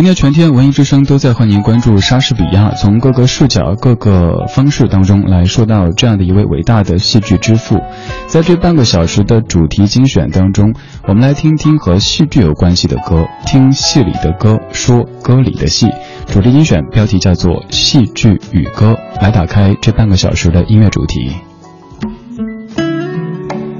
[0.00, 7.78] 今天全天文艺之声都在和您关注莎士比亚，从各个视角、各个方式当中来说到这样的一位伟大的戏剧之父。
[8.26, 10.72] 在这半个小时的主题精选当中，
[11.06, 15.86] 我们来听听和戏剧有关系的歌，听戏里的歌，说歌里的戏。
[16.28, 21.30] 主题精选标题叫做《戏剧与歌》，来打开这半个小时的音乐主题。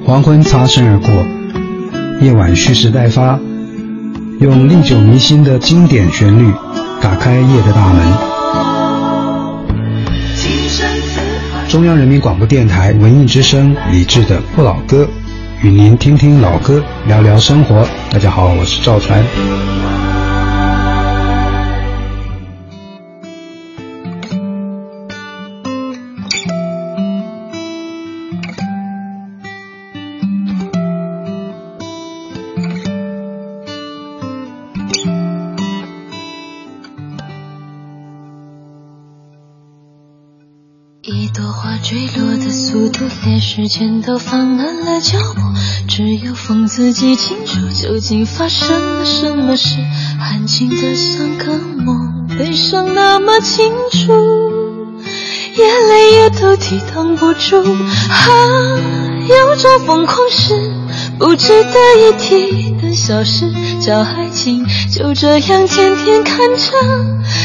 [0.05, 1.09] 黄昏擦身而过，
[2.21, 3.41] 夜晚蓄势待发。
[4.41, 6.50] 用历久弥新的经典旋律
[7.02, 8.02] 打开夜的大门。
[11.69, 15.06] 中央人民广播电台文艺之声李志的不老歌，
[15.61, 17.87] 与您听听老歌，聊聊生活。
[18.11, 19.23] 大家好，我是赵传。
[43.53, 45.41] 时间都放慢了脚步，
[45.89, 49.75] 只有风自己清楚，究竟发生了什么事？
[50.20, 54.12] 安静的像个梦，悲伤那么清楚，
[55.56, 57.61] 眼泪也都抵挡不住。
[57.61, 58.78] 啊，
[59.28, 60.55] 有种疯狂是
[61.19, 66.71] 不值得一提的小事，叫爱情，就这样天天看着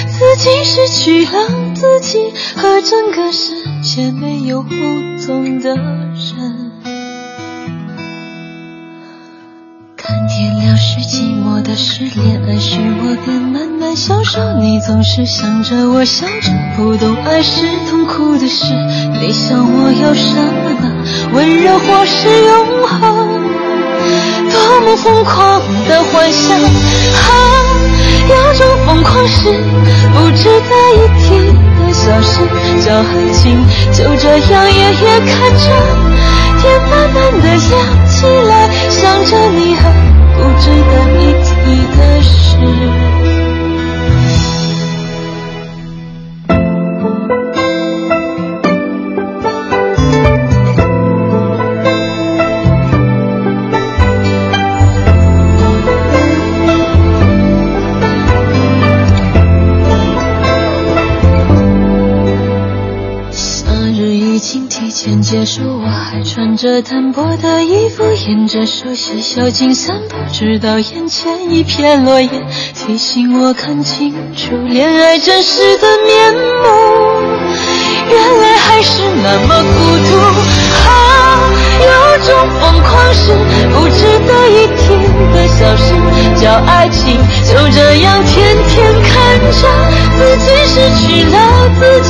[0.07, 2.19] 自己失去了自己
[2.55, 4.69] 和整个世界没有互
[5.25, 6.71] 动的人，
[9.97, 14.39] 看天亮是寂寞的事，恋爱时我便慢慢消瘦。
[14.59, 18.65] 你总是想着我笑着，不懂爱是痛苦的事。
[19.19, 20.93] 你想我有什么呢？
[21.33, 22.99] 温柔或是永恒？
[24.51, 26.55] 多么疯狂的幻想！
[26.55, 26.69] 啊，
[28.29, 29.51] 有种疯狂是
[30.13, 31.64] 不值得一提。
[32.05, 32.39] 小事
[32.85, 35.65] 叫爱情，就这样夜夜看着
[36.61, 37.73] 天慢慢的亮
[38.07, 39.81] 起来，想着你和
[40.37, 41.49] 不值得一提
[41.97, 43.24] 的事。
[66.65, 72.27] 着单薄的衣服，沿着熟悉小径散步，直到眼前一片落叶，
[72.73, 76.39] 提醒我看清楚恋爱真实的面目。
[78.09, 79.77] 原来还是那么孤
[80.09, 80.17] 独，
[80.89, 80.89] 啊，
[81.85, 81.85] 有
[82.25, 83.31] 种疯狂是
[83.71, 84.89] 不值得一提
[85.35, 85.93] 的小事，
[86.41, 87.15] 叫爱情，
[87.45, 89.53] 就这样天天看着
[90.17, 91.37] 自己失去了
[91.79, 92.01] 自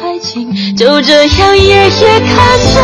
[0.00, 2.80] 爱情就这样夜夜看着，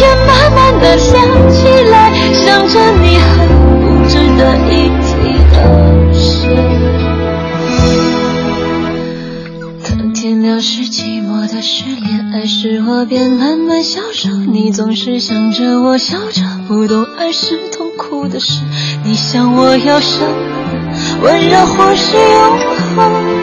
[0.00, 3.48] 也慢慢的亮起来，想着你很
[3.82, 5.08] 不值得一提
[5.52, 5.56] 的
[6.14, 6.48] 事。
[9.84, 14.30] 当天亮是寂寞的事，恋爱时我便慢慢消瘦。
[14.30, 18.62] 你总是想着我笑着，不懂爱是痛苦的事。
[19.04, 20.28] 你想我要什么？
[21.22, 22.58] 温柔或是永
[22.96, 23.37] 恒？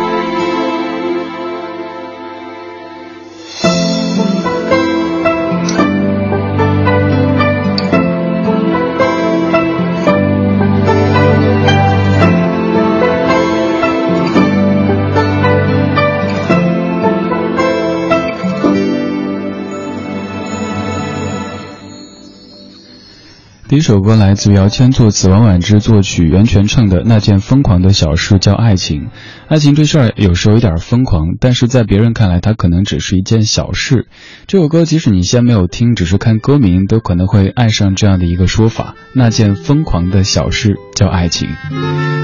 [23.75, 29.09] 一首歌来自姚谦作词，王菀之作曲，袁泉唱的那件疯狂的小事叫爱情。
[29.49, 34.07] 爱情这事儿有时候有点疯狂，但是在别人看来，它可能只是一件小事。
[34.47, 41.49] 这首歌即使你先没有听，只是看歌名，都可能会爱上这样的一个说法：那件疯狂的小事叫爱情。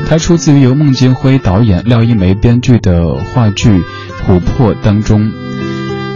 [0.07, 3.71] 它出自于由孟京辉导演、廖一梅编剧的话剧
[4.25, 5.30] 《琥珀》当中。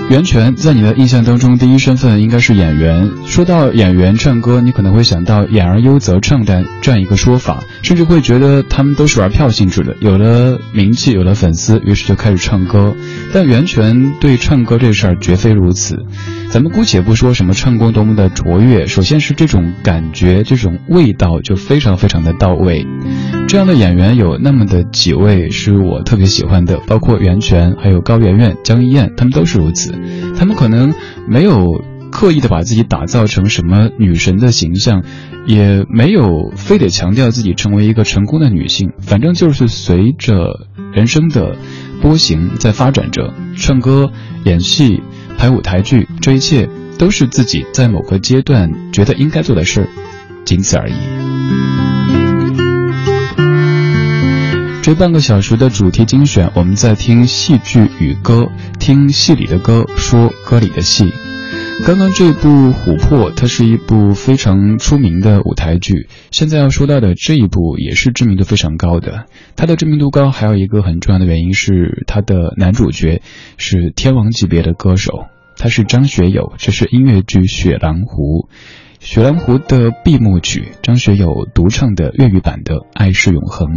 [0.07, 3.09] 袁泉在你的印象当中，第一身份应该是演员。
[3.25, 12.95] 说到演员唱歌，你可能会想到“演而优则唱”的这样一个说法，甚至会觉得他们都是玩票性质的，有了名气，有了粉丝，于是就开始唱歌。
[13.33, 15.97] 但袁泉对唱歌这事儿绝非如此。
[16.51, 22.85] 咱们姑且不说什么唱功多么的卓越，首先是这种感觉，这种味道就非常非常的到位。
[23.55, 29.93] 这样的演员有那么的几位是我特别喜欢的，包括袁泉，还有高圆圆、江一燕，他们都是如此。
[30.37, 30.93] 他们可能
[31.25, 31.81] 没有
[32.11, 35.03] 刻意的把自己打造成什么女神的形象，
[35.45, 41.55] 也没有非得强调自己成为一个成功的女性，反正就是随着人生的
[42.01, 44.11] 波形在发展着，唱歌、
[44.43, 45.01] 演戏、
[45.37, 46.67] 拍舞台剧，这一切
[46.99, 49.87] 都是自己在某个阶段觉得应该做的事，
[50.43, 51.84] 仅此而已。
[54.85, 61.11] 这半个小时的主题精选，我们在听戏剧与歌，听戏里的歌，说歌里的戏。
[61.83, 66.07] 刚刚这部《琥珀》，它是一部非常出名的舞台剧。
[66.29, 69.25] 现在要说到的这一部，也是知名度非常高的。
[69.55, 73.23] 它的知名度高，还有一个很重要的原因是，它的男主角
[73.57, 75.25] 是天王级别的歌手，
[75.57, 76.53] 他是张学友。
[76.59, 78.47] 这是音乐剧《雪狼湖》。
[79.05, 83.67] 《雪狼湖》的闭幕曲，张学友独唱的粤语版的《爱是永恒》，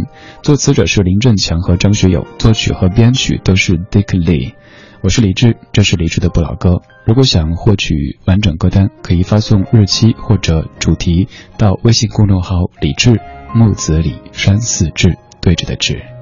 [0.41, 4.53] 作词者是林振强和张学友，作曲和编曲都是 Dick Lee。
[5.01, 6.81] 我是李志，这是李志的不老歌。
[7.05, 11.27] 如果想获取完整歌单，可以发送日期或者主题
[11.59, 13.21] 到微信公众号“李志
[13.53, 16.18] 木子李山寺志”，对着的志。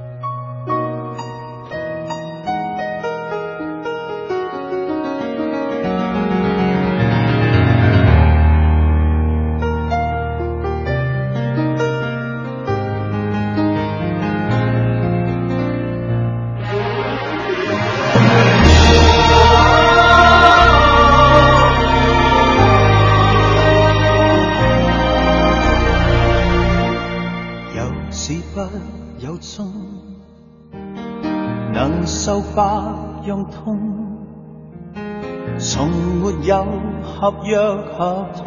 [37.19, 38.45] 合约合同，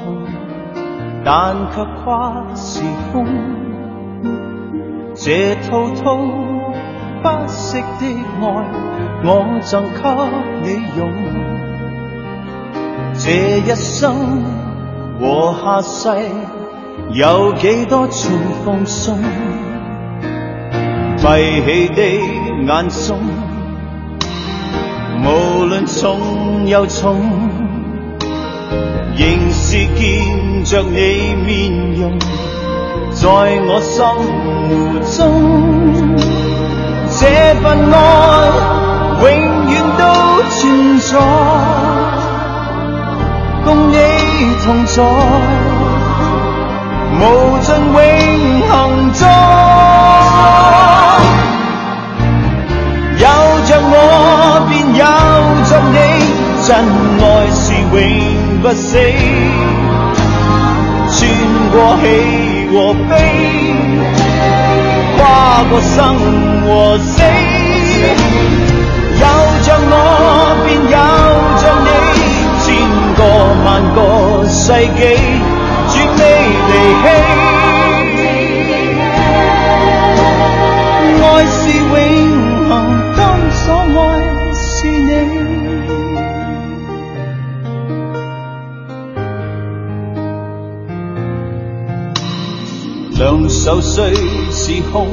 [1.24, 2.80] 但却跨时
[3.12, 3.26] 空。
[5.12, 6.16] 这滔滔
[7.20, 8.06] 不息的
[8.40, 8.44] 爱，
[9.24, 9.98] 我赠给
[10.62, 11.00] 你用。
[13.14, 14.14] 这一生
[15.18, 16.08] 和下世，
[17.12, 18.30] 有几多次
[18.64, 19.18] 放松？
[21.16, 21.26] 闭
[21.60, 22.02] 起的
[22.64, 23.18] 眼中，
[25.24, 27.20] 无论重又重。
[29.20, 31.70] 仍是见着你面
[32.00, 32.18] 容，
[33.12, 34.02] 在我心
[34.64, 34.70] 湖
[35.14, 35.20] 中，
[37.18, 37.20] 这
[37.60, 37.94] 份爱
[39.20, 39.28] 永
[39.68, 40.02] 远都
[40.48, 40.58] 存
[41.00, 41.12] 在，
[43.62, 43.94] 共你
[44.64, 45.04] 同在，
[47.20, 47.22] 无
[47.60, 48.00] 尽永
[48.70, 48.72] 恒
[49.12, 49.20] 中，
[53.18, 53.26] 有
[53.68, 53.94] 着我
[54.70, 55.04] 便有
[55.68, 55.94] 着你，
[56.66, 56.68] 真
[57.20, 57.22] 爱
[57.52, 58.39] 是永。
[58.62, 58.98] 不死，
[61.08, 61.18] 穿
[61.72, 62.04] 过喜
[62.70, 63.10] 和悲，
[65.16, 65.20] 跨
[65.70, 65.96] 过生
[66.62, 66.68] 和
[66.98, 67.08] 死。
[69.16, 69.24] 有
[69.64, 69.94] 着我，
[70.66, 70.96] 便有
[71.62, 71.88] 着你，
[72.60, 72.66] 千
[73.16, 73.18] 个
[73.64, 73.98] 万个
[74.48, 74.62] 世
[74.94, 75.00] 纪，
[75.88, 76.20] 绝未
[76.68, 76.70] 离
[77.00, 77.04] 弃。
[81.22, 81.60] 爱是
[93.62, 94.14] 两手虽
[94.50, 95.06] 是空，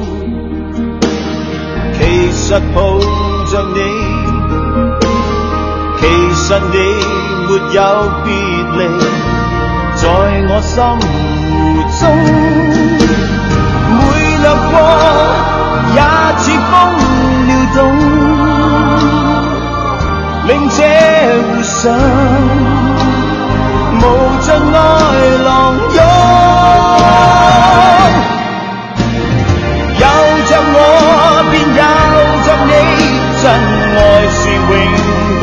[2.00, 2.98] 其实抱
[3.52, 3.80] 着你，
[6.00, 6.78] 其实你
[7.46, 7.80] 没有
[8.24, 8.32] 别
[8.78, 8.80] 离，
[9.96, 10.08] 在
[10.48, 10.76] 我心
[12.00, 12.02] 中，
[13.98, 14.00] 每
[14.38, 14.74] 掠过
[15.94, 16.00] 也
[16.38, 16.72] 似风
[17.48, 17.78] 撩动，
[20.48, 20.80] 令这
[21.44, 21.76] 湖上
[24.00, 24.02] 无
[24.40, 24.76] 尽爱
[25.44, 25.48] 浪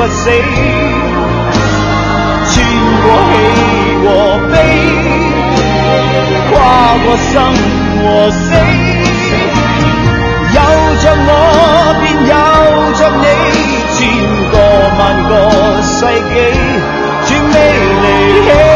[0.07, 0.29] 不死，
[2.51, 2.55] 穿
[3.01, 3.33] 过喜
[4.05, 4.07] 和
[4.53, 4.55] 悲，
[6.51, 6.53] 跨
[7.03, 7.33] 过生
[8.03, 8.43] 和死。
[10.53, 10.59] 有
[11.01, 11.31] 着我，
[12.03, 12.35] 便有
[12.99, 13.25] 着你，
[13.95, 13.97] 千
[14.53, 14.55] 個
[14.99, 15.33] 萬個
[15.81, 15.97] 世
[16.35, 16.37] 纪，
[17.25, 17.57] 转未
[18.03, 18.05] 离
[18.45, 18.74] 弃。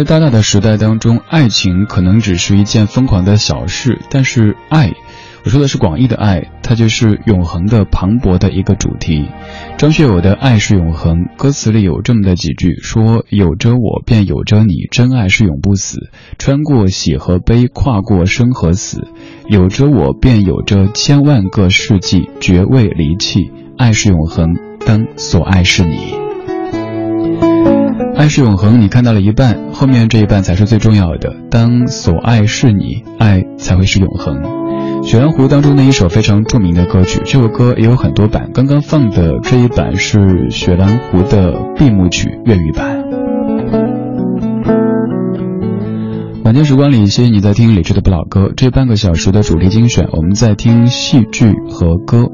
[0.00, 4.94] 在大大的时代当中，爱情可能只是一件疯狂的小事，但是爱，
[5.44, 9.28] 我说的是广义的爱，它就是永恒的、磅礴的一个主题。
[9.76, 15.98] 张学友的《爱是永恒》歌词里有这么的几句，说：“有着我，便有着你，真爱是永不死。
[16.38, 19.06] 穿过喜和悲，跨过生和死，
[19.48, 23.50] 有着我，便有着千万个世纪，绝未离弃。
[23.76, 26.14] 爱是永恒，当所爱是你。”
[28.20, 31.34] 爱是永恒，你看到了一半，后面这一半才是最重要的。
[31.50, 34.42] 当所爱是你，爱才会是永恒。
[35.02, 43.19] 雪兰湖当中的一首非常著名的歌曲，这首歌也有很多版，刚刚放的这一版是雪兰湖的闭幕曲粤语版。
[46.50, 48.52] 晚间时光里，谢谢你在听李志的不老歌。
[48.56, 52.24] 这半个小时的主题精选，我们在听戏剧和歌。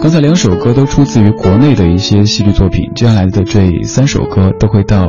[0.00, 5.08] 刚才两首歌都出自于国内的一些戏剧作品，接下来的这三首歌都会到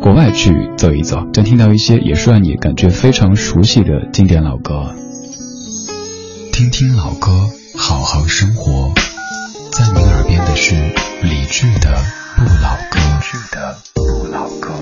[0.00, 4.92] 国外去走一走，将听到一些也是让你感觉非常熟悉的经典老歌。
[6.52, 7.30] 听听老歌，
[7.78, 8.92] 好好生活。
[9.70, 10.74] 在您耳边的是
[11.22, 11.96] 李志的
[12.36, 12.98] 不老歌。
[13.22, 14.74] 志的不老歌。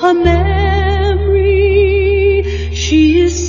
[0.00, 1.52] Her memory.
[2.74, 3.43] She is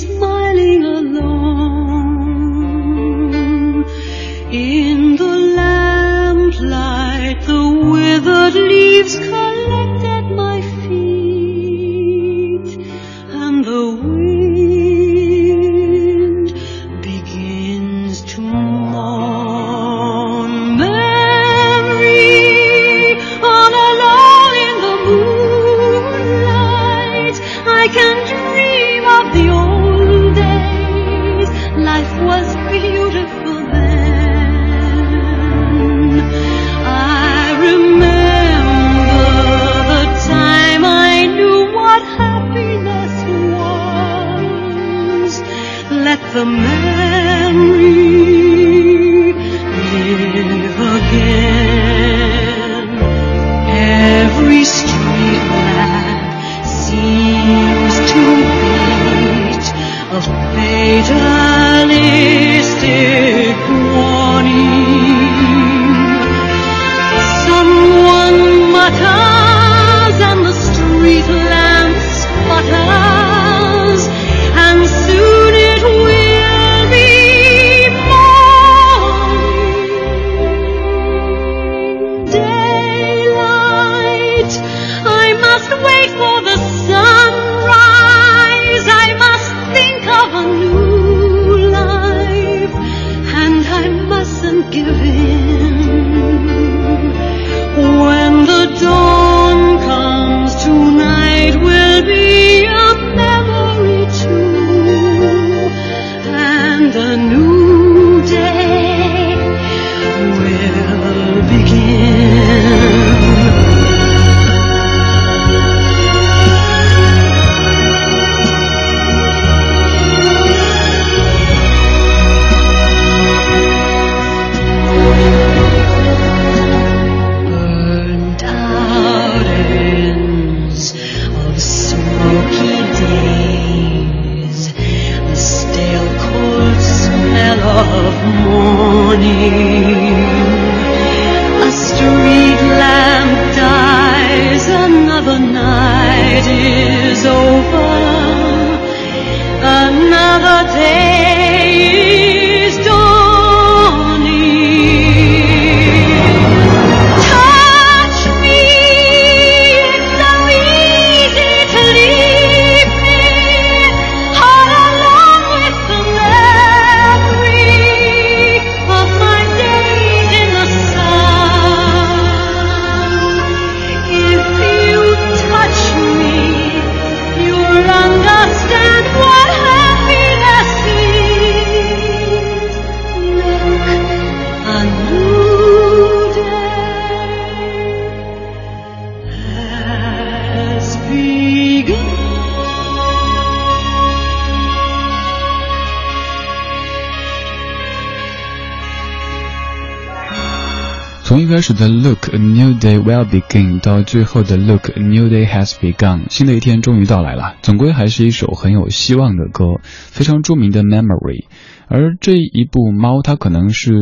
[201.56, 207.54] 开始的 Look a new day will begin 到最后的 Look a new day has begun，新的一天终于到来了。
[207.62, 211.46] 总归还是一首很有希望的歌，非常著名的 Memory。
[211.88, 213.94] 而这一部《猫》，它可能是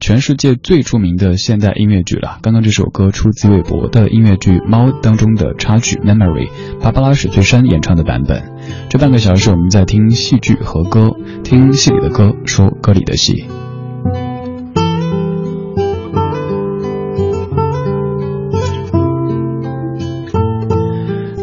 [0.00, 2.40] 全世界最著名的现代音乐剧了。
[2.42, 6.48] 刚刚这首歌出自韦伯的音乐剧《猫》当中的插曲《Memory》，
[6.80, 8.50] 芭芭拉史翠珊演唱的版本。
[8.88, 11.12] 这半个小时我们在听戏剧和歌，
[11.44, 13.44] 听戏里的歌，说歌里的戏。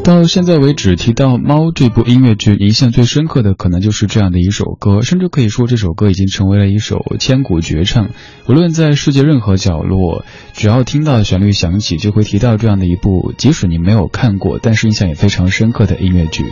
[0.03, 8.09] 到现在为止，提到《猫》这部音乐剧，印象最深刻的可能就是这样的一首歌，甚至可以说这首歌已经成为了一首千古绝唱。
[8.45, 16.43] 无论在世界任何角落，只要听到旋律响起，就会提到这样的一部，即使你没有看过，但是印象也非常深刻的音乐剧。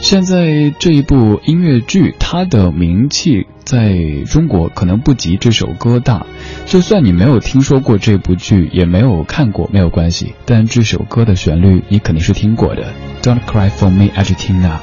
[0.00, 6.24] 现在这一部音乐剧，它的名气在中国可能不及这首歌大。
[6.64, 10.32] 就算你没有听说过这部剧，也没有看过，没有关系。
[10.46, 12.92] 但这首歌的旋律你肯定是听过的。
[13.22, 14.78] Don't cry for me, Argentina。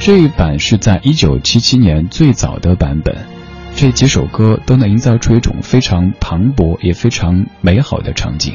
[0.00, 3.14] 这一版是在一九七七年最早的版本。
[3.76, 8.54] 这几首歌都能营造出一种非常磅礴也非常美好的场景。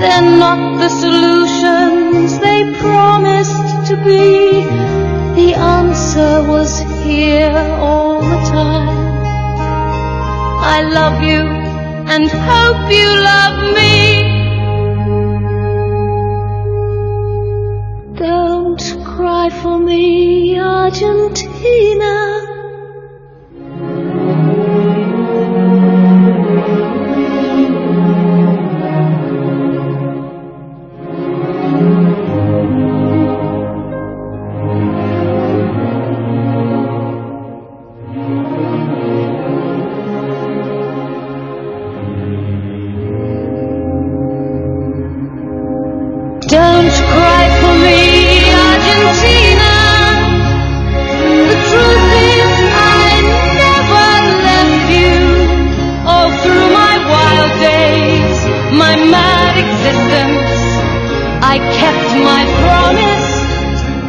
[0.00, 4.64] They're not the solutions they promised to be.
[5.38, 8.98] The answer was here all the time.
[10.76, 11.42] I love you
[12.14, 13.96] and hope you love me.
[18.14, 22.29] Don't cry for me, Argentina.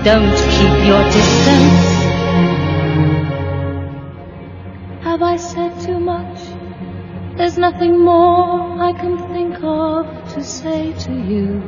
[0.03, 1.83] Don't keep your distance.
[5.03, 6.39] Have I said too much?
[7.37, 11.61] There's nothing more I can think of to say to you.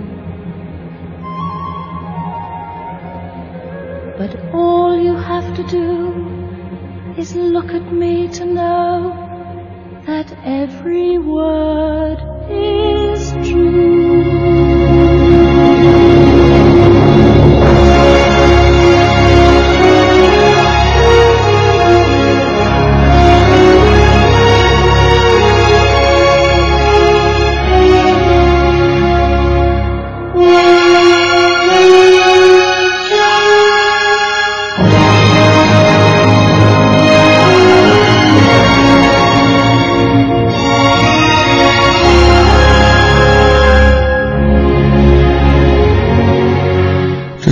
[4.18, 12.18] But all you have to do is look at me to know that every word
[12.50, 14.23] is true.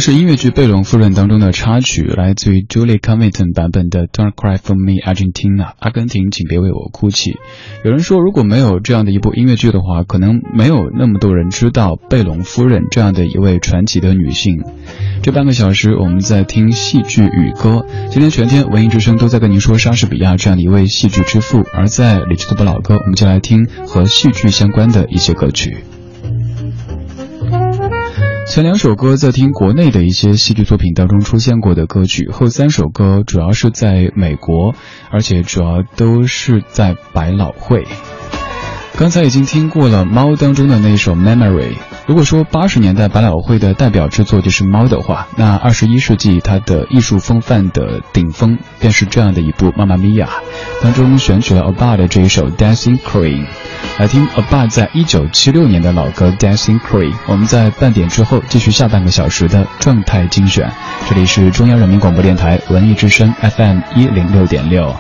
[0.02, 5.66] 是音乐剧《贝隆夫人》当中的插曲，来自于 Julie Covington 版本的《Don't Cry for Me, Argentina》。
[5.78, 7.38] 阿根廷，请别为我哭泣。
[7.86, 14.64] 有人说，如果没有这样的一部音乐剧的话，可能没有那么多人知道贝隆夫人这样的一位传奇的女性。
[15.22, 17.86] 这半个小时，我们在听戏剧与歌。
[18.10, 21.64] 今天全天文艺之声都在跟您说莎士比亚这样的一位戏剧之父。
[21.76, 25.84] 而在李奇的不老歌，我们就来听和戏剧相关的一些歌曲。
[28.52, 34.76] 前两首歌在听国内的一些戏剧作品当中出现过的歌曲，后三首歌主要是在美国，
[35.10, 37.88] 而且主要都是在百老汇。
[38.98, 41.76] 刚才已经听过了《猫》当中的那首《Memory》。
[42.08, 50.28] 如果说八十年代百老汇的代表之作就是《猫》的话，那二十一世纪它的艺术风范的顶峰便是这样的一部《妈妈咪呀》，
[50.84, 53.46] 当中选取了 Abba 的这一首《Dancing Queen》。
[54.00, 57.12] 来听 Abba 在一九七六年的老歌《Dancing Queen》。
[57.28, 60.72] 我们在半点之后继续下半个小时的状态精选。
[61.08, 64.94] 这里是中央人民广播电台文艺之声 FM 一零六点六。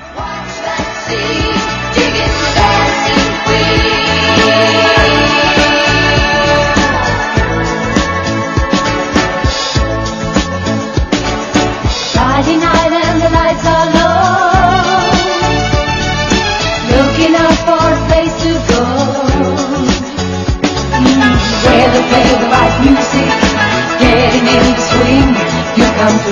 [12.41, 15.06] Friday night and the lights are low.
[16.89, 18.82] Looking out for a place to go.
[20.97, 23.30] Mm, Where they play the right music.
[24.01, 25.30] Getting in the swing.
[25.77, 26.32] You come to